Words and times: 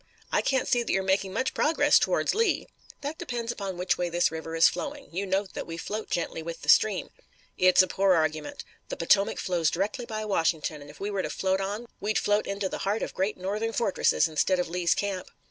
I 0.31 0.41
can't 0.41 0.67
see 0.67 0.81
that 0.81 0.91
you're 0.91 1.03
making 1.03 1.31
much 1.31 1.53
progress 1.53 1.99
towards 1.99 2.33
Lee." 2.33 2.67
"That 3.01 3.19
depends 3.19 3.51
upon 3.51 3.77
which 3.77 3.99
way 3.99 4.09
this 4.09 4.31
river 4.31 4.55
is 4.55 4.67
flowing. 4.67 5.09
You 5.11 5.27
note 5.27 5.53
that 5.53 5.67
we 5.67 5.77
float 5.77 6.09
gently 6.09 6.41
with 6.41 6.63
the 6.63 6.69
stream." 6.69 7.11
"It's 7.55 7.83
a 7.83 7.87
poor 7.87 8.15
argument. 8.15 8.63
The 8.89 8.97
Potomac 8.97 9.37
flows 9.37 9.69
directly 9.69 10.07
by 10.07 10.25
Washington, 10.25 10.81
and 10.81 10.89
if 10.89 10.99
we 10.99 11.11
were 11.11 11.21
to 11.21 11.29
float 11.29 11.61
on 11.61 11.85
we'd 11.99 12.17
float 12.17 12.47
into 12.47 12.67
the 12.67 12.79
heart 12.79 13.03
of 13.03 13.13
great 13.13 13.37
Northern 13.37 13.73
fortresses 13.73 14.27
instead 14.27 14.57
of 14.57 14.67
Lee's 14.67 14.95
camp." 14.95 15.27